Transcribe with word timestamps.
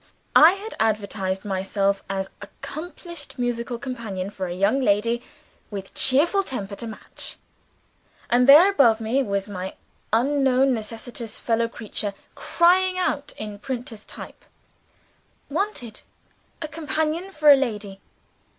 I 0.35 0.53
had 0.53 0.73
advertised 0.79 1.45
myself 1.45 2.03
as 2.09 2.31
"accomplished 2.41 3.37
musical 3.37 3.77
companion 3.77 4.31
for 4.31 4.47
a 4.47 4.55
lady. 4.55 5.21
With 5.69 5.93
cheerful 5.93 6.41
temper 6.41 6.73
to 6.77 6.87
match." 6.87 7.35
And 8.27 8.49
there 8.49 8.67
above 8.67 8.99
me 8.99 9.21
was 9.21 9.47
my 9.47 9.75
unknown 10.11 10.73
necessitous 10.73 11.37
fellow 11.37 11.67
creature, 11.67 12.15
crying 12.33 12.97
out 12.97 13.33
in 13.37 13.59
printers' 13.59 14.03
types: 14.03 14.47
"Wanted, 15.51 16.01
a 16.63 16.67
companion 16.67 17.29
for 17.31 17.51
a 17.51 17.55
lady. 17.55 18.01